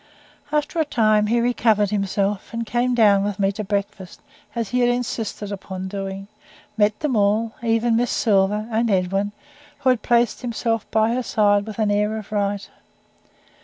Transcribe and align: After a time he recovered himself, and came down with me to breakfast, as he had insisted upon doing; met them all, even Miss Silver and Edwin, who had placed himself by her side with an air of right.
After 0.51 0.79
a 0.79 0.83
time 0.83 1.27
he 1.27 1.39
recovered 1.39 1.91
himself, 1.91 2.51
and 2.53 2.65
came 2.65 2.95
down 2.95 3.23
with 3.23 3.37
me 3.37 3.51
to 3.51 3.63
breakfast, 3.63 4.19
as 4.55 4.69
he 4.69 4.79
had 4.79 4.89
insisted 4.89 5.51
upon 5.51 5.87
doing; 5.87 6.27
met 6.75 7.01
them 7.01 7.15
all, 7.15 7.53
even 7.61 7.97
Miss 7.97 8.09
Silver 8.09 8.67
and 8.71 8.89
Edwin, 8.89 9.31
who 9.81 9.89
had 9.91 10.01
placed 10.01 10.41
himself 10.41 10.89
by 10.89 11.13
her 11.13 11.21
side 11.21 11.67
with 11.67 11.77
an 11.77 11.91
air 11.91 12.17
of 12.17 12.31
right. 12.31 12.67